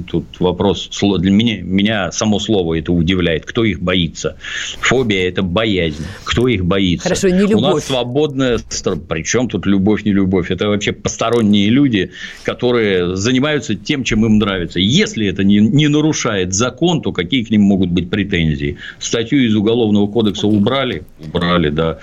[0.07, 3.45] Тут вопрос, для меня, меня само слово это удивляет.
[3.45, 4.37] Кто их боится?
[4.81, 6.03] Фобия– это боязнь.
[6.23, 7.03] Кто их боится?
[7.03, 7.57] Хорошо, не любовь.
[7.57, 8.59] У нас свободная.
[9.07, 10.51] Причем тут любовь, не любовь?
[10.51, 12.11] Это вообще посторонние люди,
[12.43, 14.79] которые занимаются тем, чем им нравится.
[14.79, 18.77] Если это не, не нарушает закон, то какие к ним могут быть претензии?
[18.99, 21.03] Статью из Уголовного кодекса убрали?
[21.23, 21.99] Убрали, да.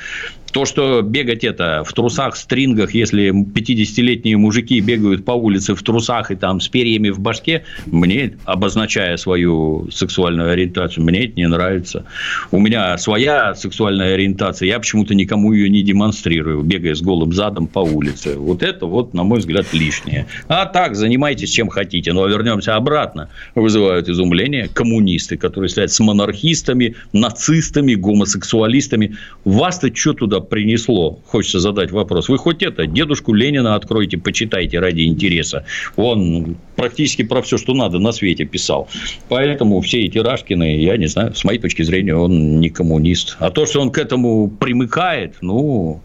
[0.53, 6.31] То, что бегать это в трусах, стрингах, если 50-летние мужики бегают по улице в трусах
[6.31, 12.05] и там с перьями в башке, мне, обозначая свою сексуальную ориентацию, мне это не нравится.
[12.51, 17.67] У меня своя сексуальная ориентация, я почему-то никому ее не демонстрирую, бегая с голым задом
[17.67, 18.37] по улице.
[18.37, 20.27] Вот это вот, на мой взгляд, лишнее.
[20.49, 22.13] А так, занимайтесь чем хотите.
[22.13, 23.29] Но вернемся обратно.
[23.55, 29.17] Вызывают изумление коммунисты, которые стоят с монархистами, нацистами, гомосексуалистами.
[29.45, 31.21] Вас-то что туда принесло?
[31.27, 32.29] Хочется задать вопрос.
[32.29, 35.65] Вы хоть это, дедушку Ленина откройте, почитайте ради интереса.
[35.97, 38.89] Он практически про все, что надо на свете писал.
[39.29, 43.37] Поэтому все эти Рашкины, я не знаю, с моей точки зрения, он не коммунист.
[43.39, 46.01] А то, что он к этому примыкает, ну,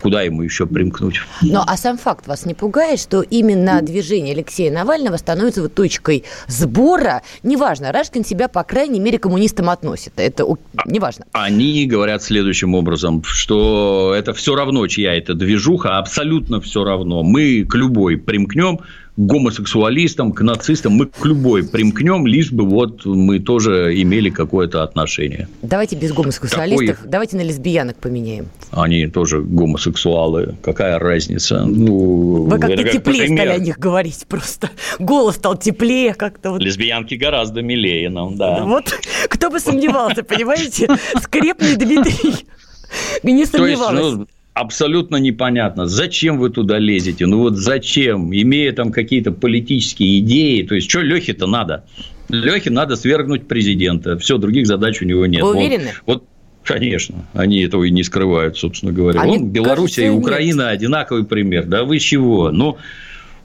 [0.00, 1.20] куда ему еще примкнуть?
[1.42, 6.24] Ну, а сам факт вас не пугает, что именно движение Алексея Навального становится вот точкой
[6.46, 7.22] сбора?
[7.42, 10.12] Неважно, Рашкин себя, по крайней мере, коммунистам относит.
[10.16, 10.44] Это
[10.84, 11.26] неважно.
[11.32, 17.22] Они говорят следующим образом, что это все равно, чья это движуха, абсолютно все равно.
[17.22, 18.80] Мы к любой примкнем,
[19.16, 25.48] гомосексуалистам, к нацистам, мы к любой примкнем, лишь бы вот мы тоже имели какое-то отношение.
[25.62, 27.10] Давайте без гомосексуалистов, Какой...
[27.10, 28.48] давайте на лесбиянок поменяем.
[28.70, 30.56] они тоже гомосексуалы.
[30.62, 31.64] Какая разница?
[31.64, 33.44] Ну, Вы как-то как теплее пример.
[33.46, 34.70] стали о них говорить просто.
[34.98, 36.50] Голос стал теплее как-то.
[36.50, 36.62] Вот.
[36.62, 38.64] Лесбиянки гораздо милее нам, да.
[38.64, 38.92] Вот
[39.28, 40.88] кто бы сомневался, понимаете?
[41.22, 42.46] Скрепный Дмитрий.
[43.22, 44.00] Не сомневалась.
[44.00, 44.26] То есть, ну,
[44.56, 50.74] абсолютно непонятно, зачем вы туда лезете, ну вот зачем, имея там какие-то политические идеи, то
[50.74, 51.84] есть, что Лехе-то надо?
[52.30, 55.42] Лехе надо свергнуть президента, все, других задач у него нет.
[55.42, 55.92] Вы уверены?
[56.06, 56.24] Вот, вот
[56.64, 59.20] Конечно, они этого и не скрывают, собственно говоря.
[59.20, 60.72] А Вон, Белоруссия и Украина нет.
[60.72, 61.64] одинаковый пример.
[61.66, 62.50] Да вы чего?
[62.50, 62.76] Ну,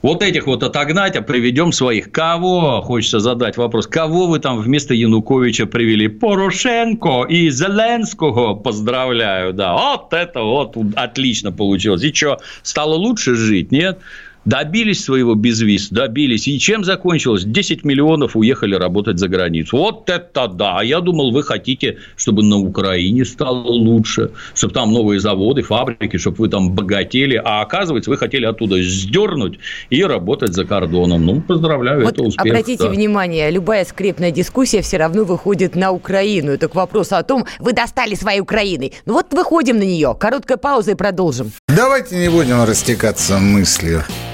[0.02, 2.10] вот этих вот отогнать, а приведем своих.
[2.10, 6.08] Кого, хочется задать вопрос, кого вы там вместо Януковича привели?
[6.08, 9.74] Порошенко и Зеленского, поздравляю, да.
[9.74, 12.02] Вот это вот отлично получилось.
[12.02, 14.00] И что, стало лучше жить, нет?
[14.44, 16.48] Добились своего безвиз, добились.
[16.48, 17.44] И чем закончилось?
[17.44, 19.76] 10 миллионов уехали работать за границу.
[19.76, 20.78] Вот это да.
[20.78, 26.16] А я думал, вы хотите, чтобы на Украине стало лучше, чтобы там новые заводы, фабрики,
[26.16, 27.40] чтобы вы там богатели.
[27.42, 31.24] А оказывается, вы хотели оттуда сдернуть и работать за кордоном.
[31.24, 32.44] Ну, поздравляю, вот это успех.
[32.44, 32.90] Обратите да.
[32.90, 36.50] внимание, любая скрепная дискуссия все равно выходит на Украину.
[36.50, 38.92] Это к вопросу о том, вы достали своей Украиной.
[39.06, 40.16] Ну вот выходим на нее.
[40.18, 41.52] Короткая пауза и продолжим.
[41.68, 44.02] Давайте не будем растекаться мыслью.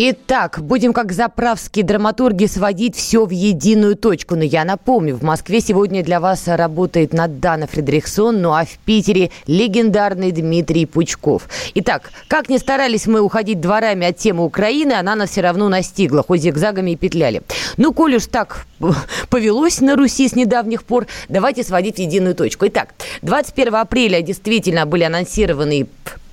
[0.00, 4.36] Итак, будем как заправские драматурги сводить все в единую точку.
[4.36, 9.32] Но я напомню, в Москве сегодня для вас работает Надана Фредериксон, ну а в Питере
[9.48, 11.48] легендарный Дмитрий Пучков.
[11.74, 16.22] Итак, как ни старались мы уходить дворами от темы Украины, она нас все равно настигла,
[16.22, 17.42] хоть зигзагами и петляли.
[17.76, 18.66] Ну, коль уж так
[19.30, 22.68] повелось на Руси с недавних пор, давайте сводить в единую точку.
[22.68, 25.88] Итак, 21 апреля действительно были анонсированы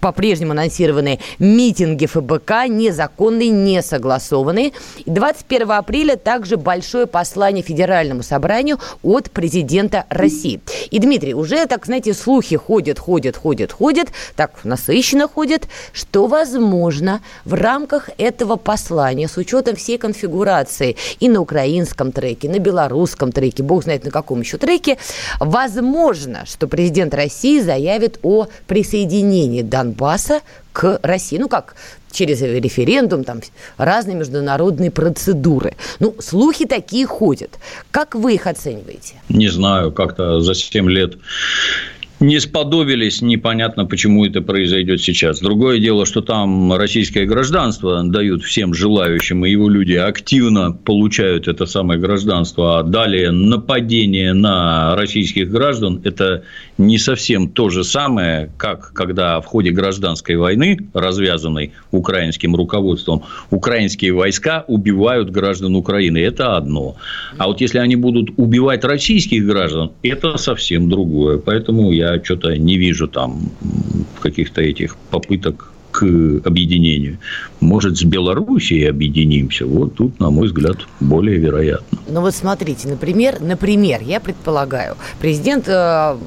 [0.05, 4.71] по-прежнему анонсированы митинги ФБК, незаконные, не согласованные.
[5.07, 10.61] 21 апреля также большое послание Федеральному собранию от президента России.
[10.91, 17.21] И, Дмитрий, уже, так знаете, слухи ходят, ходят, ходят, ходят, так насыщенно ходят, что, возможно,
[17.43, 23.63] в рамках этого послания, с учетом всей конфигурации и на украинском треке, на белорусском треке,
[23.63, 24.99] бог знает на каком еще треке,
[25.39, 30.41] возможно, что президент России заявит о присоединении Донбасса Донбасса
[30.73, 31.37] к России.
[31.37, 31.75] Ну, как
[32.11, 33.41] через референдум, там
[33.77, 35.75] разные международные процедуры.
[35.99, 37.51] Ну, слухи такие ходят.
[37.91, 39.15] Как вы их оцениваете?
[39.29, 41.17] Не знаю, как-то за 7 лет
[42.25, 45.39] не сподобились, непонятно, почему это произойдет сейчас.
[45.39, 51.65] Другое дело, что там российское гражданство дают всем желающим, и его люди активно получают это
[51.65, 56.43] самое гражданство, а далее нападение на российских граждан– это
[56.77, 64.13] не совсем то же самое, как когда в ходе гражданской войны, развязанной украинским руководством, украинские
[64.13, 66.17] войска убивают граждан Украины.
[66.17, 66.95] Это одно.
[67.37, 71.37] А вот если они будут убивать российских граждан, это совсем другое.
[71.37, 73.49] Поэтому я что-то не вижу там
[74.21, 76.03] каких-то этих попыток к
[76.43, 77.17] объединению.
[77.61, 79.65] Может, с Белоруссией объединимся?
[79.65, 81.99] Вот тут, на мой взгляд, более вероятно.
[82.09, 86.17] Ну вот смотрите, например, например, я предполагаю, президент э,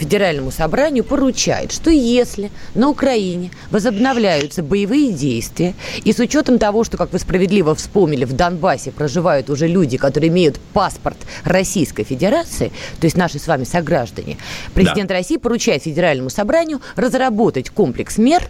[0.00, 5.74] Федеральному собранию поручает, что если на Украине возобновляются боевые действия,
[6.04, 10.30] и с учетом того, что, как вы справедливо вспомнили, в Донбассе проживают уже люди, которые
[10.30, 14.38] имеют паспорт Российской Федерации, то есть наши с вами сограждане,
[14.72, 15.16] президент да.
[15.16, 18.42] России поручает Федеральному собранию разработать комплекс мер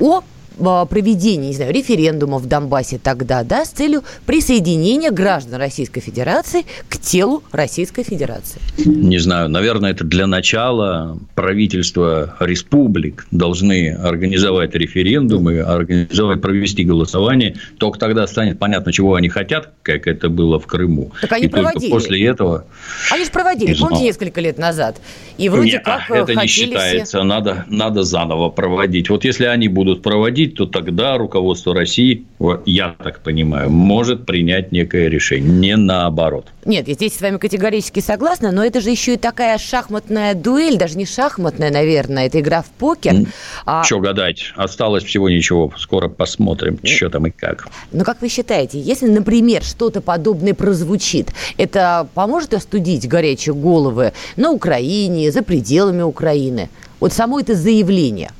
[0.00, 0.22] о
[0.56, 6.98] проведения, не знаю, референдума в Донбассе тогда, да, с целью присоединения граждан Российской Федерации к
[6.98, 8.60] телу Российской Федерации?
[8.84, 17.56] Не знаю, наверное, это для начала правительства республик должны организовать референдумы, организовать, провести голосование.
[17.78, 21.12] Только тогда станет понятно, чего они хотят, как это было в Крыму.
[21.20, 21.90] Так они И проводили.
[21.90, 22.64] после этого...
[23.10, 25.00] Они же проводили, помните, несколько лет назад.
[25.38, 27.22] И вроде Не, как э, это не считается.
[27.22, 29.10] Надо, надо заново проводить.
[29.10, 32.26] Вот если они будут проводить, то тогда руководство России,
[32.66, 35.50] я так понимаю, может принять некое решение.
[35.50, 36.46] Не наоборот.
[36.64, 40.76] Нет, я здесь с вами категорически согласна, но это же еще и такая шахматная дуэль,
[40.76, 43.26] даже не шахматная, наверное, это игра в покер.
[43.66, 44.52] А, Что гадать?
[44.56, 45.72] Осталось всего ничего.
[45.76, 47.68] Скоро посмотрим, что там и как.
[47.92, 54.50] Но как вы считаете, если, например, что-то подобное прозвучит, это поможет остудить горячие головы на
[54.50, 56.70] Украине, за пределами Украины?
[57.00, 58.30] Вот само это заявление.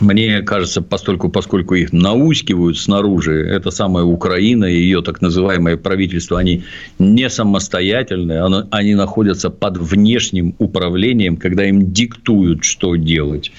[0.00, 6.38] Мне кажется, постольку, поскольку их наускивают снаружи, это самая Украина и ее так называемое правительство,
[6.38, 6.64] они
[6.98, 13.52] не самостоятельные, они находятся под внешним управлением, когда им диктуют, что делать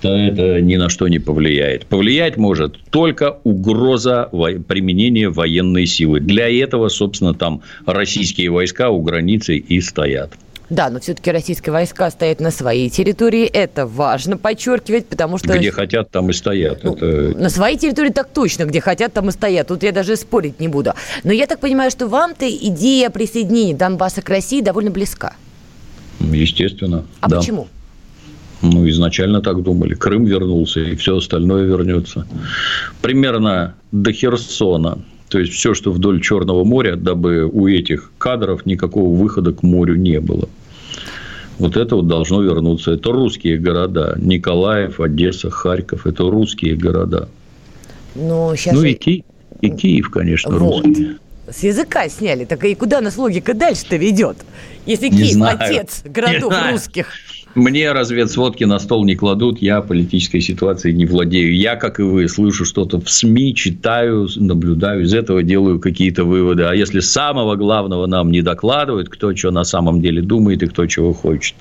[0.00, 1.86] то это ни на что не повлияет.
[1.86, 4.28] Повлиять может только угроза
[4.68, 6.20] применения военной силы.
[6.20, 10.34] Для этого, собственно, там российские войска у границы и стоят.
[10.70, 13.46] Да, но все-таки российские войска стоят на своей территории.
[13.46, 15.56] Это важно подчеркивать, потому что...
[15.56, 16.84] Где хотят, там и стоят.
[16.84, 19.68] Ну, Это На своей территории так точно, где хотят, там и стоят.
[19.68, 20.92] Тут я даже спорить не буду.
[21.24, 25.34] Но я так понимаю, что вам-то идея присоединения Донбасса к России довольно близка.
[26.20, 27.04] естественно.
[27.20, 27.38] А да.
[27.38, 27.68] почему?
[28.60, 29.94] Ну, изначально так думали.
[29.94, 32.26] Крым вернулся, и все остальное вернется.
[33.00, 34.98] Примерно до Херсона.
[35.28, 39.96] То есть, все, что вдоль Черного моря, дабы у этих кадров никакого выхода к морю
[39.96, 40.48] не было.
[41.58, 42.92] Вот это вот должно вернуться.
[42.92, 44.16] Это русские города.
[44.18, 46.06] Николаев, Одесса, Харьков.
[46.06, 47.28] Это русские города.
[48.14, 49.24] Но сейчас Ну, и, Ки-
[49.60, 50.84] и Киев, конечно, Вот.
[50.86, 51.16] русский.
[51.50, 52.44] С языка сняли.
[52.44, 54.36] Так и куда нас логика дальше-то ведет?
[54.86, 55.58] Если Не Киев знаю.
[55.60, 56.78] отец Не городов знаю.
[57.58, 61.56] Мне разведсводки на стол не кладут, я политической ситуацией не владею.
[61.56, 66.62] Я, как и вы, слышу что-то в СМИ, читаю, наблюдаю, из этого делаю какие-то выводы.
[66.62, 70.86] А если самого главного нам не докладывают, кто что на самом деле думает и кто
[70.86, 71.56] чего хочет,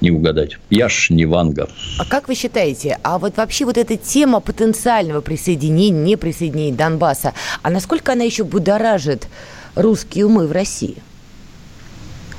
[0.00, 0.56] не угадать.
[0.70, 1.68] Я ж не Ванга.
[1.98, 7.34] А как вы считаете, а вот вообще вот эта тема потенциального присоединения, не присоединения Донбасса,
[7.62, 9.28] а насколько она еще будоражит
[9.74, 10.96] русские умы в России?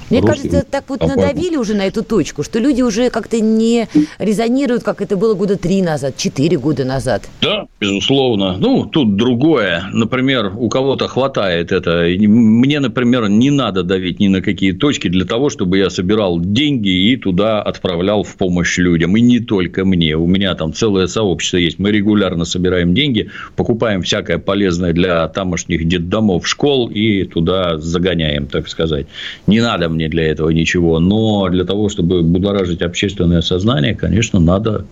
[0.10, 1.22] Мне Русские, кажется, так вот по-моему.
[1.22, 3.88] надавили уже на эту точку, что люди уже как-то не
[4.20, 7.28] резонируют, как это было года три назад, четыре года назад.
[7.42, 8.58] Да, безусловно.
[8.58, 9.86] Ну, тут другое.
[9.94, 12.06] Например, у кого-то хватает это.
[12.20, 16.90] Мне, например, не надо давить ни на какие точки для того, чтобы я собирал деньги
[17.12, 19.18] и туда отправлял в помощь людям.
[19.18, 20.16] И не только мне.
[20.16, 21.80] У меня там целое сообщество есть.
[21.80, 28.68] Мы регулярно собираем деньги, покупаем всякое полезное для тамошних детдомов, школ и туда загоняем, так
[28.68, 29.08] сказать.
[29.48, 31.00] Не надо мне для этого ничего.
[31.00, 34.86] Но для того, чтобы будоражить общественное сознание, конечно, надо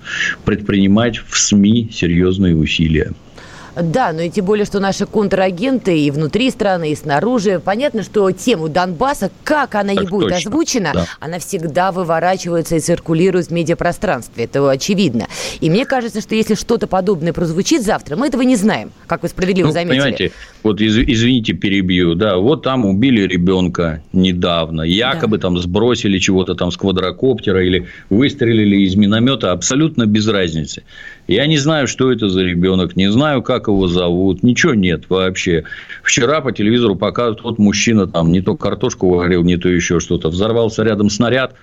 [0.46, 3.12] предпринимать в СМИ серьезные усилия.
[3.76, 7.60] Да, но и тем более, что наши контрагенты и внутри страны, и снаружи.
[7.64, 11.06] Понятно, что тему Донбасса, как она не Так будет точно, озвучена, да.
[11.20, 14.44] она всегда выворачивается и циркулирует в медиапространстве.
[14.46, 15.28] Это очевидно.
[15.60, 19.30] И мне кажется, что если что-то подобное прозвучит завтра, мы этого не знаем, как вы
[19.30, 19.94] справедливо Ну, заметили.
[19.96, 26.54] понимаете, вот из- извините, перебью, да, вот там убили ребенка недавно, якобы там сбросили чего-то
[26.56, 30.84] там с квадрокоптера или выстрелили из миномета, абсолютно без разницы.
[31.28, 35.64] Я не знаю, что это за ребенок, не знаю, как его зовут, ничего нет вообще.
[36.04, 40.30] Вчера по телевизору показывают, вот мужчина там не то картошку варил, не то еще что-то,
[40.30, 41.56] взорвался рядом снаряд,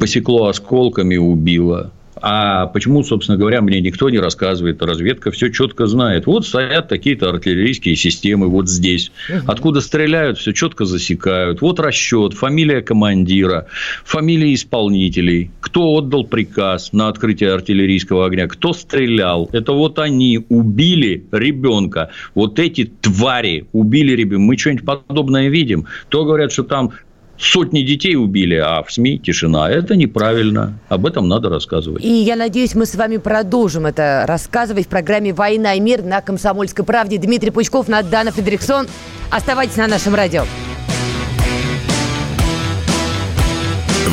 [0.00, 1.92] посекло осколками, убило.
[2.20, 6.26] А почему, собственно говоря, мне никто не рассказывает, разведка все четко знает.
[6.26, 9.12] Вот стоят такие-то артиллерийские системы вот здесь.
[9.46, 11.60] Откуда стреляют, все четко засекают.
[11.60, 13.66] Вот расчет, фамилия командира,
[14.04, 19.48] фамилии исполнителей, кто отдал приказ на открытие артиллерийского огня, кто стрелял.
[19.52, 22.10] Это вот они убили ребенка.
[22.34, 24.42] Вот эти твари убили ребенка.
[24.42, 25.86] Мы что-нибудь подобное видим.
[26.08, 26.92] То говорят, что там
[27.38, 29.70] сотни детей убили, а в СМИ тишина.
[29.70, 30.78] Это неправильно.
[30.88, 32.04] Об этом надо рассказывать.
[32.04, 36.20] И я надеюсь, мы с вами продолжим это рассказывать в программе «Война и мир» на
[36.20, 37.18] «Комсомольской правде».
[37.18, 38.86] Дмитрий Пучков, Надана Фредериксон.
[39.30, 40.44] Оставайтесь на нашем радио.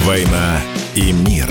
[0.06, 0.60] «Война
[0.96, 1.48] и мир».